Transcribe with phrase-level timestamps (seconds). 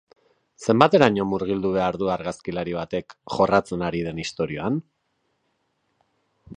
[0.69, 4.83] Zenbateraino murgildu behar du argazkilari batek jorratzen ari den istorioan?